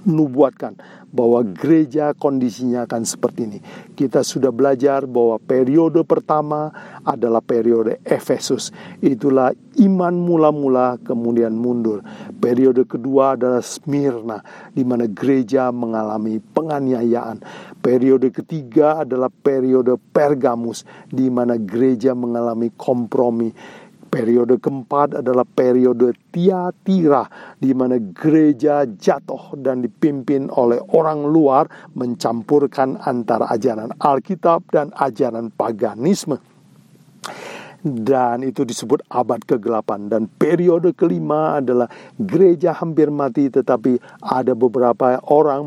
menubuatkan 0.07 0.79
bahwa 1.11 1.43
gereja 1.43 2.15
kondisinya 2.15 2.87
akan 2.87 3.03
seperti 3.03 3.41
ini. 3.49 3.59
Kita 3.99 4.23
sudah 4.23 4.55
belajar 4.55 5.05
bahwa 5.11 5.41
periode 5.43 6.07
pertama 6.07 6.71
adalah 7.03 7.43
periode 7.43 7.99
Efesus. 8.07 8.71
Itulah 9.03 9.51
iman 9.83 10.15
mula-mula 10.15 11.01
kemudian 11.03 11.57
mundur. 11.57 12.07
Periode 12.39 12.87
kedua 12.87 13.35
adalah 13.35 13.61
Smyrna 13.65 14.45
di 14.71 14.87
mana 14.87 15.11
gereja 15.11 15.75
mengalami 15.75 16.39
penganiayaan. 16.39 17.43
Periode 17.83 18.31
ketiga 18.31 19.03
adalah 19.03 19.29
periode 19.33 19.99
Pergamus 19.99 20.87
di 21.09 21.29
mana 21.33 21.59
gereja 21.59 22.13
mengalami 22.13 22.71
kompromi 22.77 23.51
Periode 24.07 24.63
keempat 24.63 25.19
adalah 25.21 25.43
periode 25.43 26.15
Tiatira 26.31 27.27
di 27.59 27.75
mana 27.75 27.99
gereja 27.99 28.87
jatuh 28.87 29.59
dan 29.59 29.83
dipimpin 29.83 30.47
oleh 30.55 30.79
orang 30.95 31.27
luar 31.27 31.67
mencampurkan 31.99 33.03
antara 33.03 33.51
ajaran 33.51 33.91
Alkitab 33.99 34.71
dan 34.71 34.95
ajaran 34.95 35.51
paganisme. 35.51 36.39
Dan 37.87 38.43
itu 38.43 38.67
disebut 38.67 39.07
abad 39.11 39.43
kegelapan. 39.47 40.11
Dan 40.11 40.27
periode 40.27 40.91
kelima 40.95 41.63
adalah 41.63 41.87
gereja 42.19 42.75
hampir 42.75 43.15
mati 43.15 43.47
tetapi 43.47 43.99
ada 44.23 44.59
beberapa 44.59 45.23
orang 45.31 45.63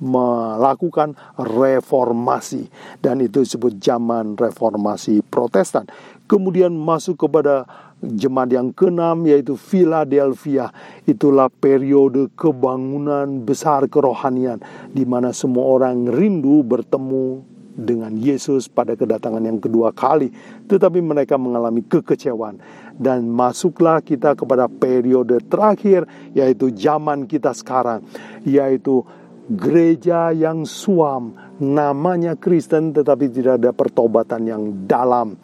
melakukan 0.00 1.16
reformasi. 1.36 2.68
Dan 3.00 3.24
itu 3.24 3.44
disebut 3.44 3.80
zaman 3.80 4.36
reformasi 4.36 5.24
Protestan 5.24 5.88
kemudian 6.30 6.70
masuk 6.70 7.26
kepada 7.26 7.66
jemaat 7.98 8.54
yang 8.54 8.70
keenam 8.70 9.26
yaitu 9.26 9.58
Philadelphia. 9.58 10.70
Itulah 11.02 11.50
periode 11.50 12.30
kebangunan 12.38 13.42
besar 13.42 13.90
kerohanian 13.90 14.62
di 14.94 15.02
mana 15.02 15.34
semua 15.34 15.66
orang 15.66 16.06
rindu 16.06 16.62
bertemu 16.62 17.42
dengan 17.74 18.12
Yesus 18.14 18.70
pada 18.70 18.94
kedatangan 18.94 19.42
yang 19.42 19.58
kedua 19.58 19.90
kali. 19.90 20.30
Tetapi 20.70 21.02
mereka 21.02 21.34
mengalami 21.34 21.82
kekecewaan. 21.82 22.62
Dan 23.00 23.26
masuklah 23.32 24.04
kita 24.04 24.36
kepada 24.36 24.68
periode 24.68 25.40
terakhir 25.48 26.04
yaitu 26.36 26.70
zaman 26.70 27.24
kita 27.26 27.50
sekarang 27.56 28.04
yaitu 28.44 29.02
gereja 29.50 30.30
yang 30.30 30.62
suam. 30.62 31.34
Namanya 31.60 32.36
Kristen 32.40 32.96
tetapi 32.96 33.28
tidak 33.28 33.60
ada 33.60 33.72
pertobatan 33.72 34.48
yang 34.48 34.62
dalam 34.88 35.36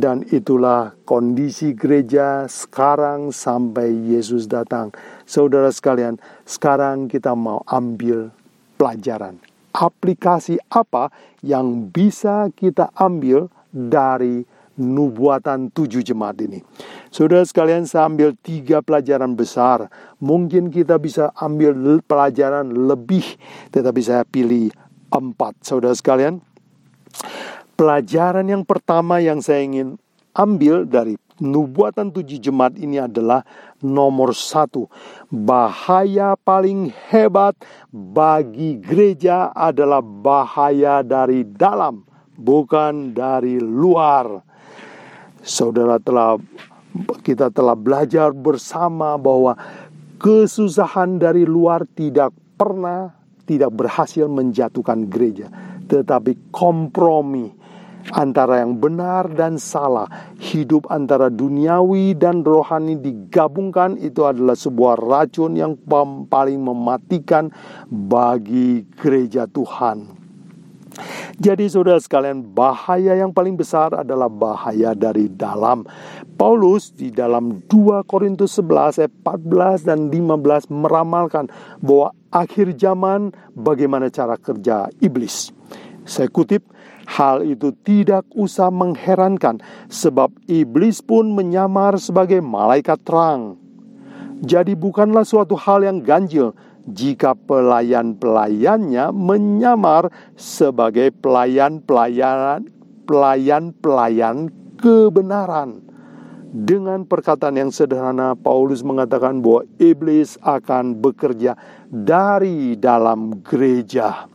dan 0.00 0.24
itulah 0.32 0.96
kondisi 1.04 1.76
gereja 1.76 2.48
sekarang 2.48 3.36
sampai 3.36 3.92
Yesus 3.92 4.48
datang. 4.48 4.88
Saudara 5.28 5.68
sekalian, 5.68 6.16
sekarang 6.48 7.12
kita 7.12 7.36
mau 7.36 7.60
ambil 7.68 8.32
pelajaran. 8.80 9.36
Aplikasi 9.76 10.56
apa 10.72 11.12
yang 11.44 11.92
bisa 11.92 12.48
kita 12.56 12.88
ambil 12.96 13.52
dari 13.70 14.42
nubuatan 14.80 15.68
tujuh 15.68 16.00
jemaat 16.00 16.40
ini. 16.40 16.64
Saudara 17.12 17.44
sekalian, 17.44 17.84
saya 17.84 18.08
ambil 18.08 18.32
tiga 18.40 18.80
pelajaran 18.80 19.36
besar. 19.36 19.92
Mungkin 20.16 20.72
kita 20.72 20.96
bisa 20.96 21.28
ambil 21.36 22.00
pelajaran 22.08 22.72
lebih, 22.88 23.36
tetapi 23.68 24.00
saya 24.00 24.24
pilih 24.24 24.72
empat. 25.12 25.60
Saudara 25.60 25.92
sekalian, 25.92 26.40
Pelajaran 27.80 28.44
yang 28.44 28.60
pertama 28.60 29.24
yang 29.24 29.40
saya 29.40 29.64
ingin 29.64 29.96
ambil 30.36 30.84
dari 30.84 31.16
nubuatan 31.40 32.12
tujuh 32.12 32.36
jemaat 32.36 32.76
ini 32.76 33.00
adalah 33.00 33.40
nomor 33.80 34.36
satu. 34.36 34.84
Bahaya 35.32 36.36
paling 36.44 36.92
hebat 37.08 37.56
bagi 37.88 38.76
gereja 38.84 39.48
adalah 39.56 40.04
bahaya 40.04 41.00
dari 41.00 41.40
dalam, 41.48 42.04
bukan 42.36 43.16
dari 43.16 43.56
luar. 43.56 44.44
Saudara 45.40 45.96
telah 45.96 46.36
kita 47.24 47.48
telah 47.48 47.80
belajar 47.80 48.36
bersama 48.36 49.16
bahwa 49.16 49.56
kesusahan 50.20 51.16
dari 51.16 51.48
luar 51.48 51.88
tidak 51.96 52.28
pernah 52.60 53.16
tidak 53.48 53.72
berhasil 53.72 54.28
menjatuhkan 54.28 55.08
gereja, 55.08 55.48
tetapi 55.88 56.52
kompromi 56.52 57.56
antara 58.12 58.64
yang 58.64 58.80
benar 58.80 59.28
dan 59.32 59.60
salah, 59.60 60.08
hidup 60.40 60.88
antara 60.88 61.28
duniawi 61.28 62.16
dan 62.16 62.40
rohani 62.40 62.96
digabungkan 62.96 64.00
itu 64.00 64.24
adalah 64.24 64.56
sebuah 64.56 64.96
racun 64.96 65.56
yang 65.56 65.76
paling 66.26 66.60
mematikan 66.60 67.52
bagi 67.86 68.88
gereja 68.96 69.44
Tuhan. 69.44 70.20
Jadi 71.40 71.64
saudara 71.72 71.96
sekalian, 71.96 72.44
bahaya 72.44 73.16
yang 73.16 73.32
paling 73.32 73.56
besar 73.56 73.96
adalah 73.96 74.28
bahaya 74.28 74.92
dari 74.92 75.32
dalam. 75.32 75.88
Paulus 76.36 76.92
di 76.92 77.08
dalam 77.08 77.64
2 77.64 78.04
Korintus 78.04 78.60
11 78.60 79.00
ayat 79.00 79.14
14 79.24 79.88
dan 79.88 80.12
15 80.12 80.68
meramalkan 80.68 81.48
bahwa 81.80 82.12
akhir 82.28 82.76
zaman 82.76 83.32
bagaimana 83.56 84.12
cara 84.12 84.36
kerja 84.36 84.92
iblis. 85.00 85.54
Saya 86.04 86.28
kutip, 86.28 86.66
Hal 87.10 87.42
itu 87.42 87.74
tidak 87.82 88.22
usah 88.38 88.70
mengherankan, 88.70 89.58
sebab 89.90 90.30
iblis 90.46 91.02
pun 91.02 91.34
menyamar 91.34 91.98
sebagai 91.98 92.38
malaikat 92.38 93.02
terang. 93.02 93.58
Jadi, 94.46 94.78
bukanlah 94.78 95.26
suatu 95.26 95.58
hal 95.58 95.82
yang 95.82 96.06
ganjil 96.06 96.54
jika 96.86 97.34
pelayan-pelayannya 97.34 99.10
menyamar 99.10 100.08
sebagai 100.38 101.10
pelayan-pelayan 101.18 102.70
pelayan-pelayan 103.10 104.54
kebenaran. 104.78 105.82
Dengan 106.50 107.06
perkataan 107.06 107.58
yang 107.58 107.70
sederhana, 107.74 108.38
Paulus 108.38 108.86
mengatakan 108.86 109.42
bahwa 109.42 109.66
iblis 109.82 110.38
akan 110.42 110.98
bekerja 110.98 111.58
dari 111.90 112.78
dalam 112.78 113.42
gereja 113.42 114.30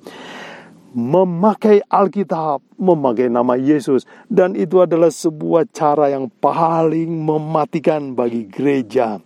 memakai 0.95 1.83
Alkitab, 1.91 2.63
memakai 2.79 3.27
nama 3.27 3.59
Yesus, 3.59 4.07
dan 4.31 4.55
itu 4.55 4.79
adalah 4.79 5.11
sebuah 5.11 5.67
cara 5.75 6.07
yang 6.15 6.31
paling 6.39 7.11
mematikan 7.11 8.15
bagi 8.15 8.47
gereja. 8.47 9.19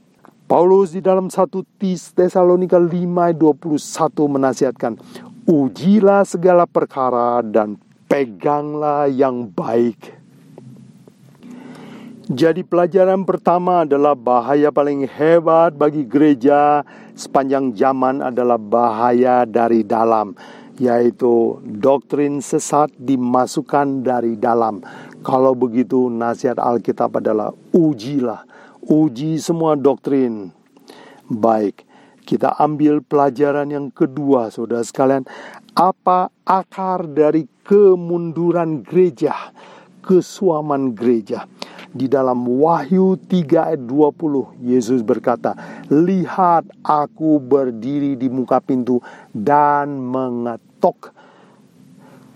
Paulus 0.50 0.98
di 0.98 1.02
dalam 1.06 1.30
1 1.30 1.46
Tesalonika 2.18 2.82
5 2.82 2.90
21 2.90 4.34
menasihatkan, 4.34 4.98
ujilah 5.46 6.26
segala 6.26 6.66
perkara 6.66 7.46
dan 7.46 7.78
peganglah 8.10 9.06
yang 9.06 9.46
baik. 9.46 10.18
Jadi 12.30 12.62
pelajaran 12.62 13.26
pertama 13.26 13.86
adalah 13.86 14.14
bahaya 14.14 14.70
paling 14.70 15.06
hebat 15.06 15.74
bagi 15.74 16.06
gereja 16.06 16.86
sepanjang 17.18 17.74
zaman 17.74 18.22
adalah 18.22 18.62
bahaya 18.62 19.50
dari 19.50 19.82
dalam 19.82 20.38
yaitu 20.80 21.60
doktrin 21.62 22.40
sesat 22.40 22.90
dimasukkan 22.96 24.02
dari 24.02 24.40
dalam. 24.40 24.80
Kalau 25.22 25.52
begitu 25.52 26.08
nasihat 26.08 26.56
Alkitab 26.56 27.20
adalah 27.20 27.52
ujilah, 27.76 28.48
uji 28.88 29.36
semua 29.44 29.76
doktrin. 29.76 30.56
Baik, 31.28 31.84
kita 32.24 32.56
ambil 32.58 33.04
pelajaran 33.04 33.68
yang 33.70 33.88
kedua 33.92 34.50
saudara 34.50 34.82
sekalian. 34.82 35.28
Apa 35.76 36.32
akar 36.48 37.06
dari 37.12 37.46
kemunduran 37.68 38.82
gereja, 38.82 39.36
kesuaman 40.02 40.96
gereja? 40.96 41.46
Di 41.90 42.06
dalam 42.06 42.46
Wahyu 42.46 43.18
3 43.18 43.74
ayat 43.74 43.82
20 43.82 44.54
Yesus 44.62 45.02
berkata, 45.02 45.58
"Lihat 45.90 46.70
aku 46.86 47.42
berdiri 47.42 48.14
di 48.14 48.30
muka 48.30 48.62
pintu 48.62 49.02
dan 49.34 49.98
mengetok." 50.80 51.12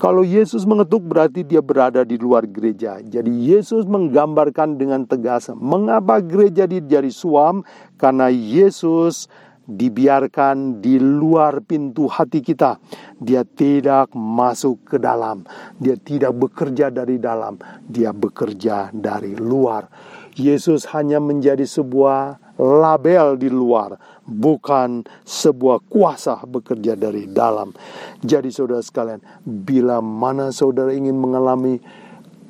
Kalau 0.03 0.19
Yesus 0.19 0.67
mengetuk 0.67 0.99
berarti 1.07 1.47
dia 1.47 1.63
berada 1.63 2.03
di 2.03 2.19
luar 2.19 2.43
gereja. 2.43 2.99
Jadi 2.99 3.31
Yesus 3.31 3.87
menggambarkan 3.87 4.75
dengan 4.75 5.07
tegas 5.07 5.47
mengapa 5.55 6.19
gereja 6.19 6.67
dijadi 6.67 7.07
suam 7.07 7.63
karena 7.95 8.27
Yesus 8.27 9.31
dibiarkan 9.63 10.83
di 10.83 10.99
luar 10.99 11.63
pintu 11.63 12.11
hati 12.11 12.43
kita. 12.43 12.83
Dia 13.15 13.47
tidak 13.47 14.11
masuk 14.11 14.83
ke 14.91 14.97
dalam. 14.99 15.47
Dia 15.79 15.95
tidak 15.95 16.35
bekerja 16.35 16.91
dari 16.91 17.15
dalam. 17.15 17.55
Dia 17.87 18.11
bekerja 18.11 18.91
dari 18.91 19.39
luar. 19.39 19.87
Yesus 20.35 20.83
hanya 20.91 21.23
menjadi 21.23 21.63
sebuah 21.63 22.42
label 22.57 23.35
di 23.39 23.49
luar, 23.49 23.97
bukan 24.23 25.05
sebuah 25.25 25.81
kuasa 25.89 26.41
bekerja 26.45 26.93
dari 26.93 27.25
dalam. 27.29 27.73
Jadi 28.21 28.53
saudara 28.53 28.81
sekalian, 28.81 29.21
bila 29.43 29.99
mana 29.99 30.53
saudara 30.53 30.93
ingin 30.93 31.17
mengalami 31.17 31.81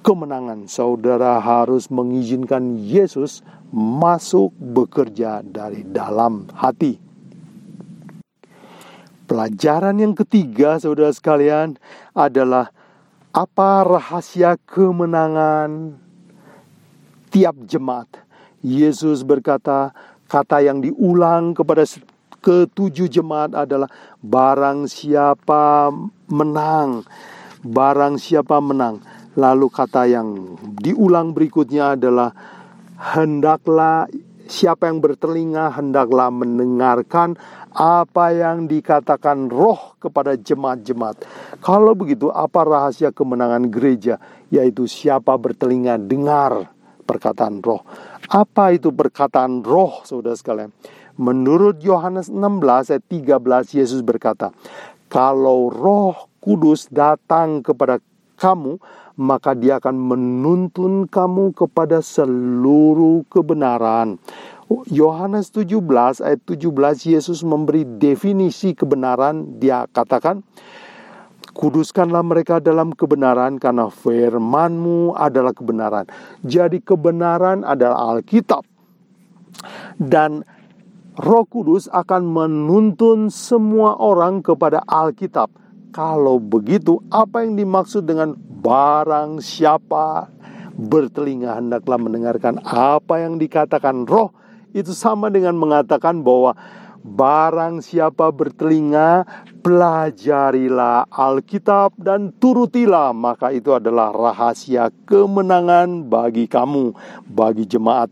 kemenangan, 0.04 0.68
saudara 0.68 1.40
harus 1.40 1.88
mengizinkan 1.88 2.76
Yesus 2.84 3.40
masuk 3.72 4.52
bekerja 4.60 5.42
dari 5.42 5.88
dalam 5.88 6.52
hati. 6.52 7.00
Pelajaran 9.24 9.98
yang 9.98 10.14
ketiga, 10.14 10.78
saudara 10.78 11.10
sekalian, 11.16 11.80
adalah 12.12 12.70
apa 13.34 13.82
rahasia 13.82 14.60
kemenangan 14.68 15.98
tiap 17.34 17.58
jemaat. 17.66 18.06
Yesus 18.64 19.28
berkata, 19.28 19.92
kata 20.32 20.64
yang 20.64 20.80
diulang 20.80 21.52
kepada 21.52 21.84
ketujuh 22.40 23.12
jemaat 23.12 23.52
adalah 23.56 23.92
barang 24.24 24.88
siapa 24.88 25.92
menang, 26.32 27.04
barang 27.64 28.16
siapa 28.20 28.64
menang. 28.64 29.04
Lalu 29.36 29.68
kata 29.68 30.08
yang 30.08 30.56
diulang 30.80 31.36
berikutnya 31.36 32.00
adalah 32.00 32.32
hendaklah 33.16 34.08
siapa 34.48 34.92
yang 34.92 35.00
bertelinga 35.00 35.72
hendaklah 35.74 36.30
mendengarkan 36.30 37.40
apa 37.74 38.36
yang 38.36 38.70
dikatakan 38.70 39.50
roh 39.50 39.98
kepada 39.98 40.38
jemaat-jemaat. 40.38 41.26
Kalau 41.64 41.98
begitu, 41.98 42.30
apa 42.30 42.62
rahasia 42.62 43.10
kemenangan 43.10 43.66
gereja? 43.74 44.22
Yaitu 44.54 44.86
siapa 44.86 45.34
bertelinga 45.34 45.98
dengar 45.98 46.70
perkataan 47.04 47.66
roh. 47.66 47.82
Apa 48.34 48.74
itu 48.74 48.90
perkataan 48.90 49.62
roh, 49.62 50.02
saudara 50.10 50.34
sekalian? 50.34 50.74
Menurut 51.22 51.78
Yohanes 51.86 52.34
16 52.34 52.90
ayat 52.90 53.06
13, 53.06 53.78
Yesus 53.78 54.02
berkata, 54.02 54.50
Kalau 55.06 55.70
roh 55.70 56.34
kudus 56.42 56.90
datang 56.90 57.62
kepada 57.62 58.02
kamu, 58.42 58.82
maka 59.22 59.54
dia 59.54 59.78
akan 59.78 60.18
menuntun 60.18 61.06
kamu 61.06 61.54
kepada 61.54 62.02
seluruh 62.02 63.22
kebenaran. 63.30 64.18
Yohanes 64.90 65.54
17 65.54 65.78
ayat 66.26 66.42
17 66.50 67.14
Yesus 67.14 67.46
memberi 67.46 67.86
definisi 67.86 68.74
kebenaran. 68.74 69.62
Dia 69.62 69.86
katakan, 69.86 70.42
Kuduskanlah 71.54 72.26
mereka 72.26 72.58
dalam 72.58 72.98
kebenaran 72.98 73.62
karena 73.62 73.88
firmanmu 73.94 75.14
adalah 75.14 75.54
kebenaran. 75.54 76.10
Jadi 76.42 76.82
kebenaran 76.82 77.62
adalah 77.62 78.18
Alkitab. 78.18 78.66
Dan 80.02 80.42
Roh 81.14 81.46
Kudus 81.46 81.86
akan 81.94 82.26
menuntun 82.26 83.30
semua 83.30 83.94
orang 84.02 84.42
kepada 84.42 84.82
Alkitab. 84.90 85.54
Kalau 85.94 86.42
begitu, 86.42 86.98
apa 87.14 87.46
yang 87.46 87.54
dimaksud 87.54 88.10
dengan 88.10 88.34
barang 88.34 89.38
siapa 89.38 90.34
bertelinga 90.74 91.62
hendaklah 91.62 92.02
mendengarkan 92.02 92.58
apa 92.66 93.22
yang 93.22 93.38
dikatakan 93.38 94.10
roh 94.10 94.34
itu 94.74 94.90
sama 94.90 95.30
dengan 95.30 95.54
mengatakan 95.54 96.26
bahwa 96.26 96.58
barang 97.04 97.84
siapa 97.84 98.32
bertelinga 98.32 99.28
pelajarilah 99.60 101.04
Alkitab 101.12 102.00
dan 102.00 102.32
turutilah 102.40 103.12
maka 103.12 103.52
itu 103.52 103.76
adalah 103.76 104.16
rahasia 104.16 104.88
kemenangan 105.04 106.08
bagi 106.08 106.48
kamu 106.48 106.96
bagi 107.28 107.68
jemaat 107.68 108.08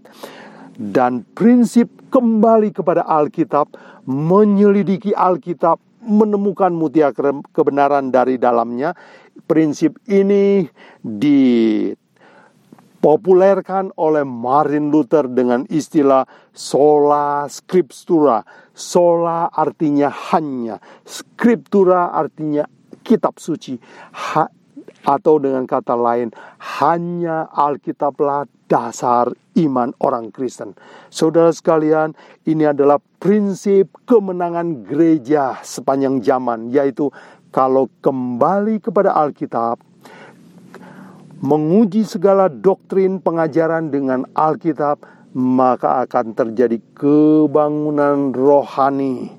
dan 0.76 1.24
prinsip 1.32 1.88
kembali 2.12 2.76
kepada 2.76 3.08
Alkitab 3.08 3.72
menyelidiki 4.04 5.16
Alkitab 5.16 5.80
menemukan 6.04 6.76
mutiara 6.76 7.32
kebenaran 7.56 8.12
dari 8.12 8.36
dalamnya 8.36 8.92
prinsip 9.48 9.96
ini 10.12 10.68
di 11.00 11.40
dipopulerkan 13.02 13.98
oleh 13.98 14.22
Martin 14.22 14.94
Luther 14.94 15.26
dengan 15.26 15.66
istilah 15.74 16.30
sola 16.54 17.50
scriptura. 17.50 18.46
Sola 18.72 19.52
artinya 19.52 20.08
hanya, 20.32 20.80
scriptura 21.04 22.16
artinya 22.16 22.64
kitab 23.04 23.38
suci. 23.38 23.76
Ha, 24.12 24.48
atau 25.02 25.42
dengan 25.42 25.66
kata 25.66 25.98
lain, 25.98 26.30
hanya 26.82 27.50
Alkitablah 27.50 28.46
dasar 28.70 29.34
iman 29.58 29.92
orang 30.00 30.30
Kristen. 30.32 30.78
Saudara 31.12 31.52
sekalian, 31.52 32.16
ini 32.46 32.70
adalah 32.70 33.02
prinsip 33.20 33.92
kemenangan 34.06 34.86
gereja 34.86 35.60
sepanjang 35.66 36.22
zaman, 36.22 36.70
yaitu 36.72 37.10
kalau 37.52 37.92
kembali 38.00 38.80
kepada 38.80 39.12
Alkitab, 39.12 39.82
menguji 41.42 42.06
segala 42.06 42.48
doktrin 42.48 43.18
pengajaran 43.20 43.90
dengan 43.90 44.30
Alkitab, 44.38 45.02
maka 45.32 46.04
akan 46.04 46.36
terjadi 46.36 46.80
kebangunan 46.92 48.36
rohani. 48.36 49.32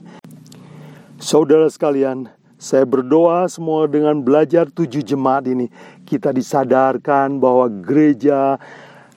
Saudara 1.20 1.68
sekalian, 1.68 2.26
saya 2.56 2.86
berdoa 2.86 3.46
semua 3.46 3.86
dengan 3.90 4.22
belajar 4.22 4.70
tujuh 4.70 5.04
jemaat 5.04 5.46
ini, 5.50 5.68
kita 6.06 6.32
disadarkan 6.34 7.38
bahwa 7.38 7.68
gereja 7.70 8.58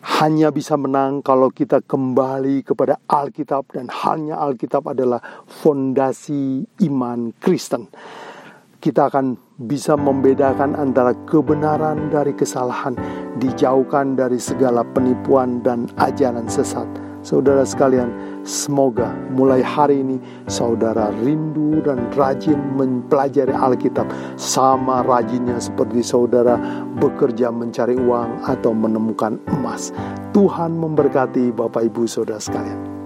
hanya 0.06 0.54
bisa 0.54 0.78
menang 0.78 1.26
kalau 1.26 1.50
kita 1.50 1.82
kembali 1.82 2.62
kepada 2.62 3.02
Alkitab 3.10 3.66
dan 3.74 3.90
hanya 4.06 4.38
Alkitab 4.38 4.86
adalah 4.86 5.18
fondasi 5.50 6.62
iman 6.86 7.34
Kristen. 7.42 7.90
Kita 8.86 9.10
akan 9.10 9.34
bisa 9.66 9.98
membedakan 9.98 10.78
antara 10.78 11.18
kebenaran 11.26 12.14
dari 12.14 12.38
kesalahan, 12.38 12.94
dijauhkan 13.42 14.14
dari 14.14 14.38
segala 14.38 14.86
penipuan 14.86 15.66
dan 15.66 15.90
ajaran 15.98 16.46
sesat. 16.46 16.86
Saudara 17.26 17.66
sekalian, 17.66 18.14
semoga 18.46 19.10
mulai 19.34 19.66
hari 19.66 20.06
ini 20.06 20.22
saudara 20.46 21.10
rindu 21.26 21.82
dan 21.82 21.98
rajin 22.14 22.62
mempelajari 22.78 23.58
Alkitab 23.58 24.06
sama 24.38 25.02
rajinnya 25.02 25.58
seperti 25.58 26.06
saudara 26.06 26.54
bekerja 27.02 27.50
mencari 27.50 27.98
uang 27.98 28.46
atau 28.46 28.70
menemukan 28.70 29.42
emas. 29.50 29.90
Tuhan 30.30 30.78
memberkati 30.78 31.50
Bapak 31.58 31.90
Ibu 31.90 32.06
Saudara 32.06 32.38
sekalian. 32.38 33.05